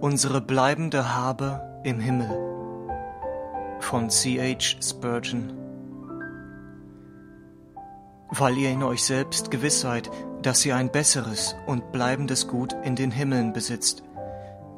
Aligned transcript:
Unsere 0.00 0.42
bleibende 0.42 1.14
Habe 1.14 1.80
im 1.82 1.98
Himmel 2.00 2.28
von 3.80 4.10
C.H. 4.10 4.76
Spurgeon 4.82 5.54
Weil 8.28 8.58
ihr 8.58 8.70
in 8.70 8.82
euch 8.82 9.02
selbst 9.02 9.50
gewiss 9.50 9.80
seid, 9.80 10.10
dass 10.42 10.66
ihr 10.66 10.76
ein 10.76 10.92
besseres 10.92 11.56
und 11.66 11.92
bleibendes 11.92 12.46
Gut 12.46 12.76
in 12.84 12.94
den 12.94 13.10
Himmeln 13.10 13.54
besitzt. 13.54 14.02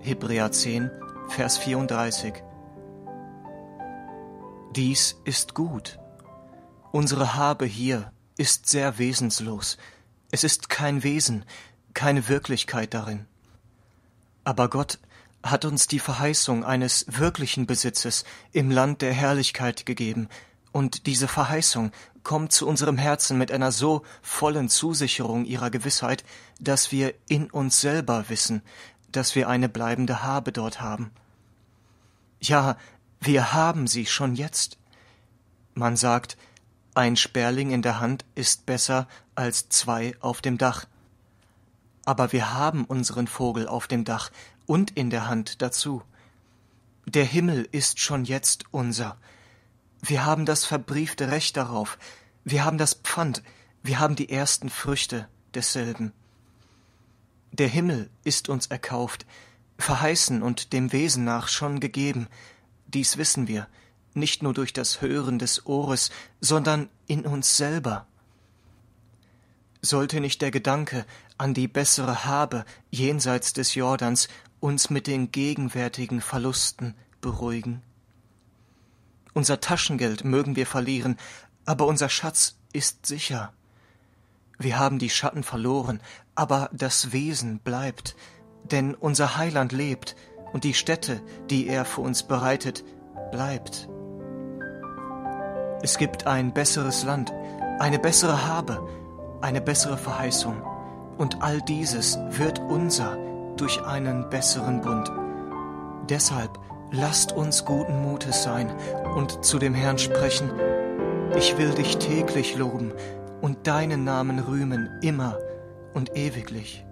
Hebräer 0.00 0.50
10, 0.50 0.90
Vers 1.28 1.58
34 1.58 2.34
Dies 4.74 5.16
ist 5.24 5.54
gut. 5.54 6.00
Unsere 6.90 7.36
Habe 7.36 7.66
hier 7.66 8.10
ist 8.36 8.68
sehr 8.68 8.98
wesenslos. 8.98 9.78
Es 10.32 10.42
ist 10.42 10.68
kein 10.68 11.04
Wesen, 11.04 11.44
keine 11.92 12.28
Wirklichkeit 12.28 12.94
darin. 12.94 13.26
Aber 14.44 14.68
Gott 14.68 14.98
hat 15.42 15.64
uns 15.64 15.86
die 15.86 15.98
Verheißung 15.98 16.64
eines 16.64 17.06
wirklichen 17.08 17.66
Besitzes 17.66 18.24
im 18.52 18.70
Land 18.70 19.02
der 19.02 19.12
Herrlichkeit 19.12 19.86
gegeben, 19.86 20.28
und 20.74 21.06
diese 21.06 21.28
Verheißung 21.28 21.92
kommt 22.24 22.50
zu 22.50 22.66
unserem 22.66 22.98
Herzen 22.98 23.38
mit 23.38 23.52
einer 23.52 23.70
so 23.70 24.02
vollen 24.22 24.68
Zusicherung 24.68 25.44
ihrer 25.44 25.70
Gewissheit, 25.70 26.24
dass 26.58 26.90
wir 26.90 27.14
in 27.28 27.48
uns 27.48 27.80
selber 27.80 28.24
wissen, 28.28 28.60
dass 29.12 29.36
wir 29.36 29.48
eine 29.48 29.68
bleibende 29.68 30.24
Habe 30.24 30.50
dort 30.50 30.80
haben. 30.80 31.12
Ja, 32.40 32.76
wir 33.20 33.52
haben 33.52 33.86
sie 33.86 34.06
schon 34.06 34.34
jetzt. 34.34 34.76
Man 35.74 35.96
sagt, 35.96 36.36
ein 36.94 37.14
Sperling 37.16 37.70
in 37.70 37.82
der 37.82 38.00
Hand 38.00 38.24
ist 38.34 38.66
besser 38.66 39.06
als 39.36 39.68
zwei 39.68 40.16
auf 40.18 40.40
dem 40.40 40.58
Dach. 40.58 40.86
Aber 42.04 42.32
wir 42.32 42.52
haben 42.52 42.84
unseren 42.84 43.26
Vogel 43.26 43.66
auf 43.66 43.86
dem 43.86 44.04
Dach 44.04 44.30
und 44.66 44.90
in 44.92 45.10
der 45.10 45.26
Hand 45.26 45.62
dazu. 45.62 46.02
Der 47.06 47.24
Himmel 47.24 47.68
ist 47.70 48.00
schon 48.00 48.24
jetzt 48.24 48.64
unser. 48.70 49.16
Wir 50.00 50.24
haben 50.24 50.46
das 50.46 50.64
verbriefte 50.64 51.30
Recht 51.30 51.56
darauf, 51.56 51.98
wir 52.44 52.64
haben 52.64 52.76
das 52.76 52.94
Pfand, 52.94 53.42
wir 53.82 53.98
haben 54.00 54.16
die 54.16 54.28
ersten 54.28 54.68
Früchte 54.68 55.28
desselben. 55.54 56.12
Der 57.52 57.68
Himmel 57.68 58.10
ist 58.22 58.48
uns 58.48 58.66
erkauft, 58.66 59.24
verheißen 59.78 60.42
und 60.42 60.72
dem 60.72 60.92
Wesen 60.92 61.24
nach 61.24 61.48
schon 61.48 61.80
gegeben, 61.80 62.28
dies 62.86 63.16
wissen 63.16 63.48
wir, 63.48 63.66
nicht 64.12 64.42
nur 64.42 64.54
durch 64.54 64.72
das 64.72 65.00
Hören 65.00 65.38
des 65.38 65.66
Ohres, 65.66 66.10
sondern 66.40 66.88
in 67.06 67.24
uns 67.26 67.56
selber. 67.56 68.06
Sollte 69.80 70.20
nicht 70.20 70.42
der 70.42 70.50
Gedanke 70.50 71.04
an 71.38 71.54
die 71.54 71.68
bessere 71.68 72.24
Habe 72.24 72.64
jenseits 72.90 73.52
des 73.52 73.74
Jordans 73.74 74.28
uns 74.60 74.90
mit 74.90 75.06
den 75.06 75.30
gegenwärtigen 75.30 76.20
Verlusten 76.20 76.94
beruhigen? 77.20 77.82
Unser 79.32 79.60
Taschengeld 79.60 80.24
mögen 80.24 80.56
wir 80.56 80.66
verlieren, 80.66 81.16
aber 81.66 81.86
unser 81.86 82.08
Schatz 82.08 82.56
ist 82.72 83.06
sicher. 83.06 83.52
Wir 84.58 84.78
haben 84.78 84.98
die 84.98 85.10
Schatten 85.10 85.42
verloren, 85.42 86.00
aber 86.34 86.70
das 86.72 87.12
Wesen 87.12 87.58
bleibt, 87.58 88.16
denn 88.64 88.94
unser 88.94 89.36
Heiland 89.36 89.72
lebt, 89.72 90.16
und 90.52 90.62
die 90.62 90.72
Stätte, 90.72 91.20
die 91.50 91.66
er 91.66 91.84
für 91.84 92.00
uns 92.00 92.22
bereitet, 92.22 92.84
bleibt. 93.32 93.88
Es 95.82 95.98
gibt 95.98 96.28
ein 96.28 96.54
besseres 96.54 97.02
Land, 97.02 97.32
eine 97.80 97.98
bessere 97.98 98.46
Habe, 98.46 98.88
eine 99.42 99.60
bessere 99.60 99.98
Verheißung, 99.98 100.62
und 101.18 101.42
all 101.42 101.60
dieses 101.62 102.18
wird 102.30 102.58
unser 102.58 103.16
durch 103.56 103.82
einen 103.84 104.28
besseren 104.30 104.80
Bund. 104.80 105.10
Deshalb 106.08 106.58
lasst 106.90 107.32
uns 107.32 107.64
guten 107.64 108.02
Mutes 108.02 108.42
sein 108.42 108.72
und 109.16 109.44
zu 109.44 109.58
dem 109.58 109.74
Herrn 109.74 109.98
sprechen, 109.98 110.50
ich 111.36 111.56
will 111.58 111.70
dich 111.70 111.96
täglich 111.98 112.56
loben 112.56 112.92
und 113.40 113.66
deinen 113.66 114.04
Namen 114.04 114.38
rühmen 114.38 114.88
immer 115.02 115.38
und 115.94 116.16
ewiglich. 116.16 116.84